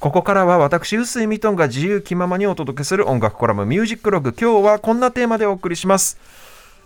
[0.00, 4.32] ここからは私、臼井ミトンが自由気ままにお届けする音楽コラムミュージックログ。
[4.32, 6.20] 今日はこんなテーマでお送りします。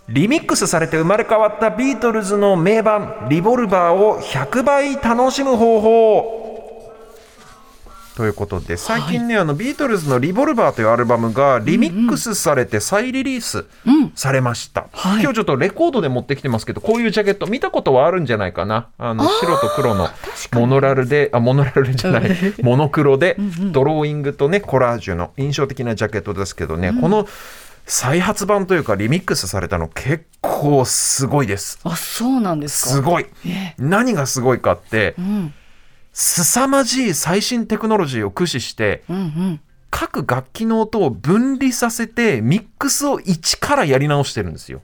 [0.09, 6.42] リミックスされて生まれ変わったビートルズの名盤、リボルバーを100倍楽しむ方法。
[8.15, 13.65] ということで最近ね、はい、あのビートルズの「リボルバー」というアルバムがリミックスされて再リリース
[14.15, 18.89] されました、うんうん、今日ちょっとレコードで持ってきてますけどこういうジャケット見たことはあるんじゃないかな。
[18.97, 20.09] あの白と黒の
[20.53, 22.31] モノラルであモノラルじゃない。
[22.61, 23.35] モノクロで
[23.71, 27.27] ドローイングとねコラージュの印象的なジャケットですけどね、うん、この
[27.85, 31.79] 再発版というかリミックスされたの結構すごいです。
[31.83, 33.25] あそうなんですすごい、
[33.77, 35.53] 何がすごいかって、うん
[36.13, 44.81] 凄まじい最新テクノロジーを駆使して、うんうん、各楽器の音を分離させてミックスを一からやり直してるんですよ。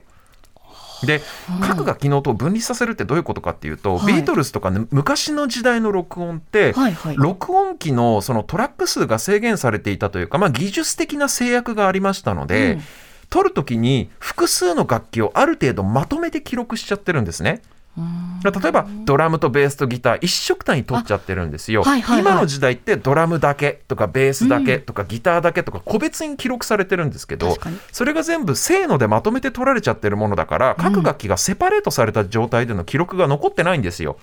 [1.06, 1.22] で、
[1.62, 12.82] 各楽器の音を分離させるってどういうことかっていうと、はい、ビートルズとか、ね、昔の時代の録音って、はいはい、録音機のそのトラック数が制限されていたというか、まあ、技術的な制約がありましたので、うん、
[13.30, 17.62] 撮るときに複数の楽器をある程度まとめて記録しちゃってるんですね。
[17.96, 27.56] 例えばドラムとベースとギター一色単に取っちゃってるんですよ、はいはいはい、今の時代ってドラムだけとかベースだけとかギターだけとか個別に記録されてるんですけど、
[27.92, 34.18] それが全部せーのでまとめて取られちゃってるものだから各楽器がセパレートされた状態での記録が残ってないんですよ、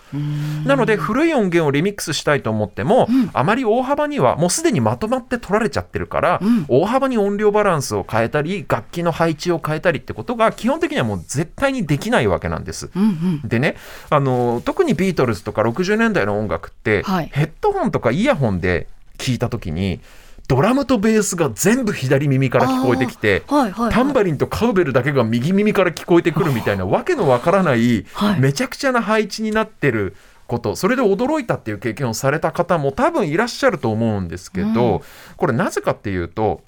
[0.66, 13.06] なので古い音源をリミックスしたいと思っても、うん、あまり大幅にはもうすでにまとまって取られちゃってるから、うん、大幅に音量バランスを変えたり楽器の配置を変えたりってことが基本的にはもう絶対にできないわけなんです、うんう
[13.46, 13.76] ん、でね
[14.10, 20.00] あの特にビートルズとか60年代の音楽って、はい、ヘッドホンとかイヤホンで聞いた時に
[20.48, 30.16] ドラムとベースが全部左耳から聞こえてきて、はいはいはい、タンバリンとカウベルだけが右耳から聞こえてくるみたいなわけのわからない、はい、めちゃくちゃな配置になってる
[30.48, 35.02] ことそれで驚いたっていう経験をされた方も多分いらっしゃると思うんですけど、うん、
[35.36, 36.62] これなぜかっていうと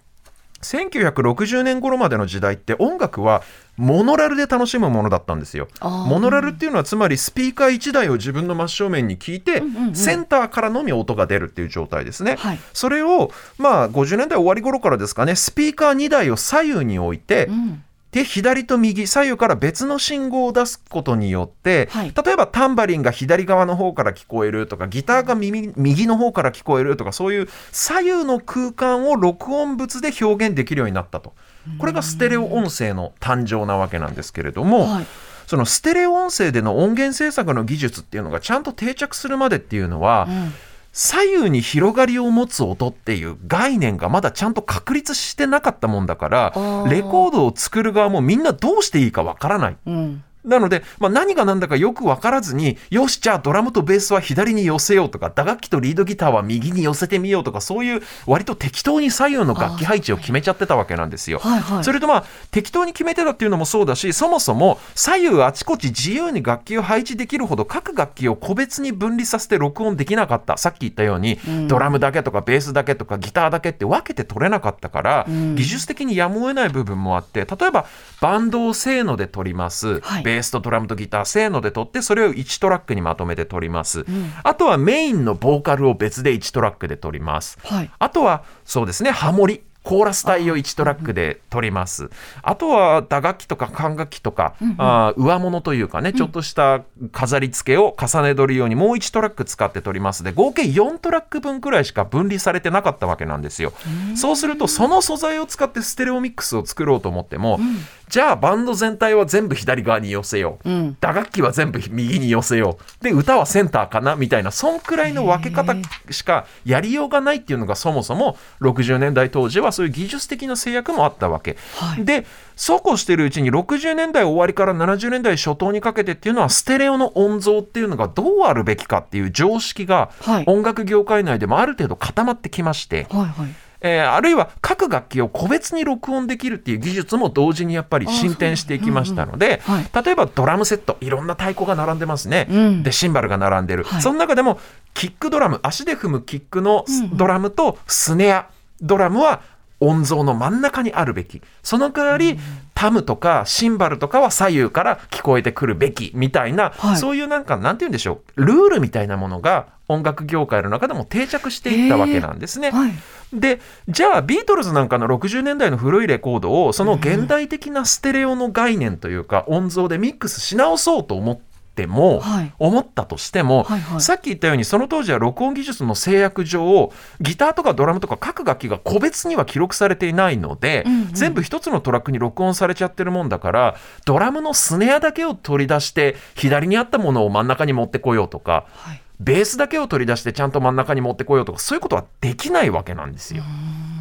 [0.61, 3.43] 1960年頃までの時代って音楽は
[3.77, 5.69] モノラルで楽しむものだったんですよ。
[5.81, 12.35] モノラルっていうのはつまりスピーカー1台を自分の真正面に聞いて、うんうんうん、センターからのみ音が出るっていう状態ですね。
[12.35, 31.33] はい、それをまあ50年代終わり頃からですかねスピーカー2台を左右に置いて、うんで左と右左右から別の信号を出すことによって、はい、例えばタンバリンが左側の方から聞こえるとかギターが右右の方から聞こえるとかそういう左右の空間を録音物で表現できるようになったと。
[31.77, 34.85] これがステレオ音声の誕生なわけなんですけれども。
[34.85, 35.05] はい。
[35.45, 40.53] そのステレオ音声での音源制作の技術っていうのがちゃんと定着するまでっていうのは、うん
[40.91, 46.53] 左右に広がりを持つ音っていう概念がまだちゃんと確立してなかったもんだから
[46.89, 61.39] レコードを作る側もみんなどうしていいかわからない、うん、なので、まあ、何が何だかよく分からずに、よし、じゃあドラムとベースは左に寄せようとか、打楽器とリードギターは右に寄せてみようとか、そういう割と適当に左右の楽器配置を決めちゃってたわけなんですよ。
[61.39, 70.57] はいはい、それとまあ、適当に決めてたっていうのもそうだし、そもそも左右あちこち自由に楽器を配置できるほど各楽器を個別に分離させて録音できなかった。
[70.57, 77.85] さっき言ったように、うん、ドラムだけとかベースだけとかギターだけって分けて取れなかったから、うん、技術的にやむを得ない部分もあって、例えば
[78.21, 92.09] バンドをせーので取ります、はい、ベースとドラムとギターターせーので撮ってそれを1トラックにまとめて撮ります、うん、あとはメインのボーカルを別で1トラックで撮ります、はい、あとはそうですねハモリコーラス帯を1トラックで取ります。
[92.41, 100.23] あとは打楽器とか管楽器とか、うんうん、あ上物というかね、ちょっとした飾り付けを重ね取るようにもう1トラック使って取ります。
[100.23, 103.73] で、合計4トラック分くらいしか分離されてなかったわけなんですよ。
[104.15, 107.79] そうすると、その素材を使ってステレオミックスを作ろうと思っても、うん。
[108.09, 113.03] じゃあバンド全体は全部左側に寄せよう、うん、打楽器は全部右に寄せよう。
[113.03, 115.75] で歌はセンターかなみたいなそんくらいの分け方
[116.09, 122.25] しかやりようがないっていうのがそもそも60年代当時はそういう技術的な制約もあったわけ、はい、で
[122.55, 130.11] そうこうしてるうちに60年代終わりから70年代初頭にかけてっていうのはステレオの音像っていうのがどうあるべきかっていう常識が
[130.45, 133.49] 音楽業界内でもある程度固まってきまして、はいはい。
[133.81, 144.59] えー、あるいは各楽器を個別に録音できるっていう技術も同時にやっぱり進展していきましたので、うんうんはい、例えばドラムセットいろんな太鼓が並んでますね、うん、でシンバルが並んでる、はい、その中でも
[144.93, 148.49] キックドラム足で踏むキックのドラムとスネア
[148.81, 149.41] ドラムは
[149.79, 151.41] 音像の真ん中にあるべき。
[151.63, 152.39] その代わり、うん、
[152.73, 158.45] タムとかシンバルとかは左右から聞こえてくるべきみたいな、はい、そういうなんかなんて言うんでしょう。
[158.45, 162.71] ルールみたいなものが音楽業界の中でも定着していったわけなんですね。
[162.71, 162.91] はい、
[163.33, 171.48] でじゃあビートルズなんかの60年代の古いレコードをその現代的なステレオの概念というか音像でミックスし直そうと思ってっ
[171.79, 176.91] ても、はい、思ったとしても、はいはい、さっき言ったようにその当時は録音技術の制約上
[177.21, 188.65] ギターとかドラムとか各楽器が個別には記録されていないので、うんうん、全部一つのトラックに録音されちゃってるもんだからドラムのスネアだけを取り出して左にあったものを真ん中に持ってこようとか。
[188.73, 193.43] はいベースだけを取り出してちゃんと真ん中に持ってこようとかそういうことはできないわけなんですよ。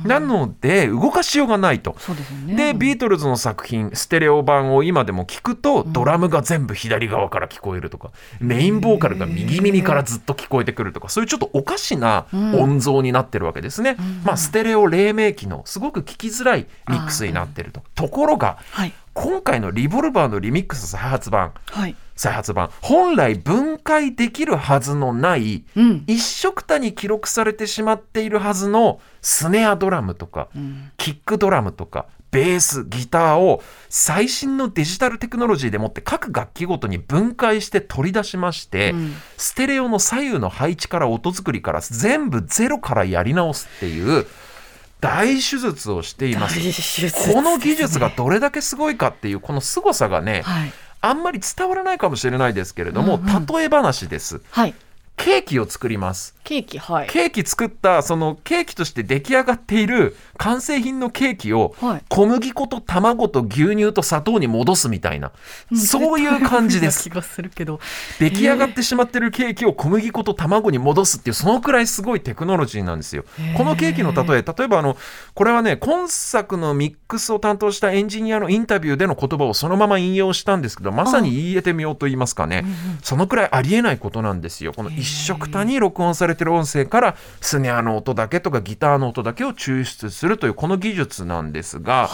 [0.04, 1.96] なので動かしようがないと。
[2.46, 13.96] で、ね、ビートルズの作品ステレオ版を今でも聞くと、ドラムが全部左側から聞こえるとかメインボーカルが右耳からずっと聞こえてくるとかそういうちょっとおかしな音像になってるわけですね。
[13.98, 17.82] うん、まあ、ステレオ黎明期のすごく聞きづらいミックスになってると。
[17.94, 21.96] ところが、はい、今回のリボルバーのリミックス再発版、はい。
[22.14, 22.70] 再発版。
[22.80, 44.26] 本来分解できるはずのない、うん、一色たに記録されてしまっているはずのスネアドラムとか、うん、キックドラムとかベースギターを最新のデジタルテクノロジーでもって各楽器ごとに分解して取り出しまして、うん、ステレオの左右の配置から音作りから全部ゼロからやり直すっていう
[45.00, 46.72] 大手術をしています、ね、
[47.32, 50.72] この技術がどれだけすごいかっていうこの凄さがね、はい。
[51.00, 54.40] あんまり伝わらないかもしれないですけれども、うんうん、例え話です。
[54.50, 54.74] はい
[55.18, 56.34] ケーキを作ります。
[56.44, 57.08] ケーキ、はい。
[57.08, 61.74] ケーキ作った、そのケーキとして出来上がっている完成品のケーキを、
[62.08, 65.32] 小麦粉と卵と牛乳と砂糖に戻すみたいな、
[65.74, 67.10] そういう感じです。
[68.18, 73.24] 出来上がってしまってるケーキを小麦粉と卵に戻すっていう、そのくらいすごいテクノロジーなんですよ。
[73.56, 74.96] このケーキの例え、例えばあの、
[75.34, 82.64] これはね、今作のミックスを担当したエンジニアのインタビューでの言葉をそのまま引用したんですけど、まさに言い得てみようと言いますかね、
[83.02, 84.72] そのくらいありえないことなんですよ。
[84.72, 92.08] この一色たに録音されてる音声からスネアの音だけとかギターの音だけを抽出するというこの技術なんですが、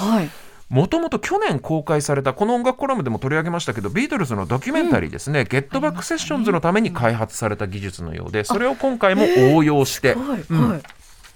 [0.68, 9.24] もともと去年公開されたこの音楽コラムでも取り上げましたけどビートルズのドキュメンタリーですね、うん、ゲットバックセッションズのために開発された技術のようでそれを今回も
[9.56, 10.82] 応用して、うん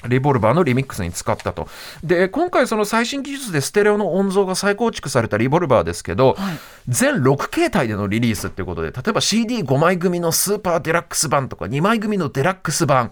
[0.07, 1.67] リボルバーのリミックスに使ったと。
[2.05, 13.11] で、今回その最新技術でステレオの音像が再構築されたリボルバーですけど、はい、全6形態でのリリースっていうことで、例えば CD5 枚組のスーパーデラックス版とか2枚組のデラックス版、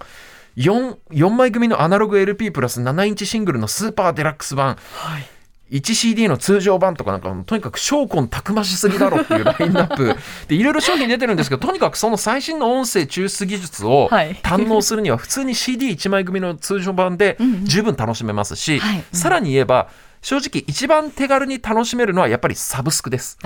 [0.56, 5.35] 4, 4枚組のアナログ LP プラス7インチシングルのスーパーデラックス版、はい
[5.70, 10.14] 1CD の通常版とかなんかとにかく証拠たくましすぎだろっていうラインナップ。
[10.46, 18.80] でいろいろ商品出てるんですけどとにかくその最新の音声抽出技術を堪能するには普通に CD1 枚組の通常版で十分楽しめますし、
[19.12, 19.88] さらに言えば
[20.26, 23.38] 正直一番手軽に楽しめるのはやっぱりサブスクです。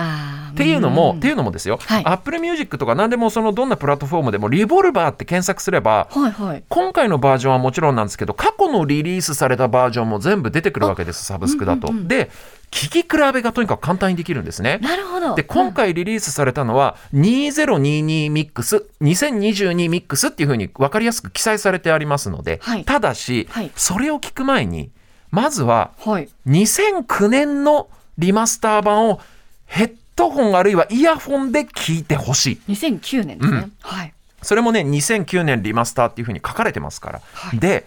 [0.51, 11.89] っていうのも、っていうのもですよ、はい、Apple Music とか何でもそのどんなプラットフォームでもリボルバーって検索すれば、はいはい、今回のバージョンはもちろんなんですけど過去のリリースされたバージョンも全部出てくるわけですサブスクだと。
[11.89, 12.31] うんうんうん、で
[12.71, 14.79] 聞き比べがとにかく簡単にできるんですね。
[14.81, 15.35] なるほど。
[15.35, 24.89] で、今回リリースされたのは、2022ミックス、2022ミックスっていうふうに分かりやすく記載されてありますので、はい、ただし、はい、それを聞く前に、
[25.31, 25.91] まずは、
[26.47, 29.19] 2009年のリマスター版を
[29.65, 32.73] ヘッドホンあるいはイヤホンで聞いてほしい。
[32.73, 33.57] 2009年ですね。
[33.57, 34.13] うん、はい。
[34.41, 37.21] それもね、2009年リマスターっていうふうに書かれてますから。
[37.33, 37.85] はい、で、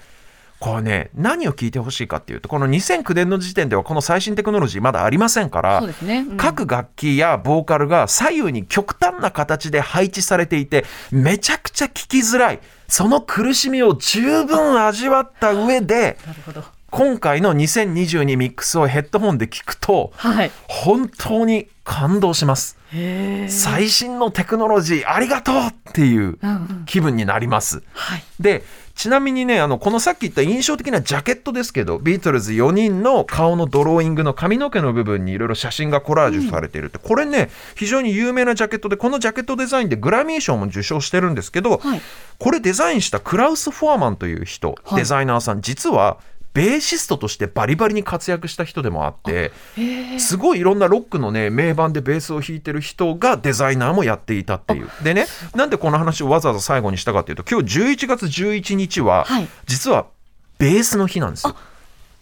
[0.61, 12.60] これね、何を聞いてほしいかっていうと、この2009年の時点ではこの最新テクノロジーまだありませんから、ねうん、各楽器やボーカルが左右に極端な形で配置されていて、めちゃくちゃ聞きづらい。
[12.89, 22.79] その苦しみを十分味わった上で、なるほど今回の2022ミックスをヘッドホンで聞くと、はい、本当に感動します。
[23.48, 26.39] 最新のテクノロジーありがとうっていう
[26.86, 27.79] 気分になります。
[27.79, 28.63] うんうんはい、で
[28.94, 42.01] ちなみにねあのこのさっき言った印象的なジャケットですけどビートルズ4人の顔のドローイングの髪の毛の部分にいろいろ写真がコラージュされているって、うん、これね非常に有名なジャケットでこのジャケットデザインでグラミー賞も受賞してるんですけど、はい、
[42.39, 46.19] これデザインしたクラウス・フォアマンという人、デザイナーさん実は
[46.55, 49.51] ベーシストとしてバリバリに活躍した人でもあって
[50.19, 54.89] すごいいろんなロックのね名盤でベースを弾いてる人がデザイナーもやっていたっていう。
[55.03, 59.27] でねなんでこの話をわざわざ最後にしたかっていうと今日11月11日は、
[59.67, 60.06] 実は
[60.58, 61.56] ベースの日なんですよ。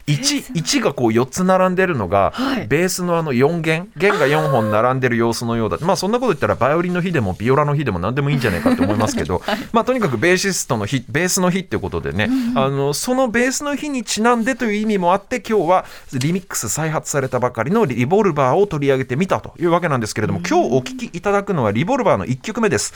[0.07, 5.79] 1, 1がこう4つ並んでるのが、はい、ベースのあの4弦弦が4本並んでる様子のようだ。
[5.81, 22.93] まあそんなこと言ったらバイオリンの日でもビオラの日でも何でもいいんじゃないかと思いますけど、はい、 まあとにかくベーシストの日ベースの日っていうことでね、うん、あのそのベースの日にちなんでという意味もあって今日はリミックス再発されたばかりのリボルバーを取り上げてみたというわけなんですけれども、うん、今日お聴きいただくのはリボルバーの1曲目です。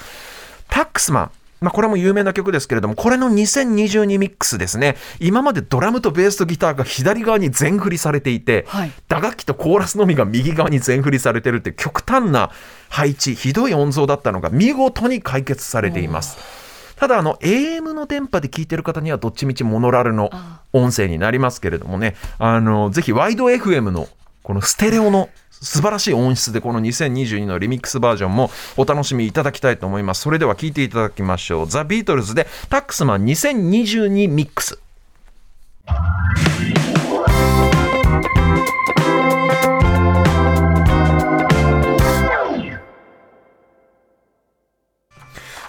[0.68, 12.50] タックスマンまあ、これも有名な曲ですけれども、これの2022ミックスですね、今までドラムとベースとギターが左側に全振りされていて、はい、打楽器とコーラスのみが右側に全振りされてるって極端な
[12.88, 16.66] 配置、ひどい音像だったのが見事に解決されています。
[16.96, 20.30] ただあの AM の電波で聞いてる方にはどっちみちモノラルの
[20.72, 22.16] 音声になりますけれどもね。
[22.38, 24.08] あのぜひワイド FM の
[24.42, 25.28] このステレオの
[25.62, 30.22] 素晴らしい音質でこの2022のリミックスバージョンもお楽しみいただきたいと思います。
[30.22, 31.66] それでは聴いていただきましょう。
[31.66, 34.78] ザ・ビートルズでタックスマン2022ミックス。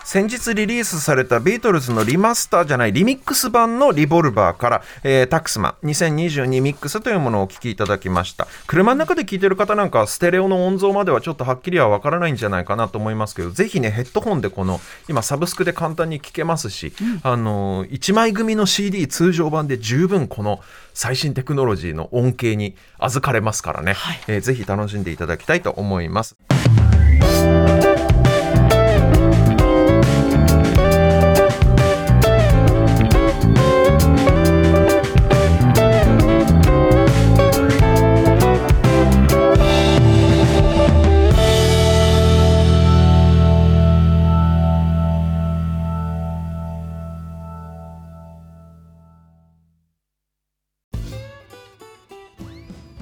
[0.08, 8.48] 先日リリースされたビートルズのリマスターじゃないリミックス版のリボルバーから、えー、タックスマン2022ミックスというものをお聴きいただきました。
[8.68, 20.62] 車の中で聴いてる方なんかステレオの音像まではちょっとはっきりはわからないんじゃないかなと思いますけどぜひねヘッドホンでこの今サブスクで簡単に聴けますし、うん、あの1枚組の CD 通常版で十分この
[20.94, 26.38] 最新テクノロジーの恩恵に預かれますからね、はい、えー、ぜひ楽しんでいただきたいと思います。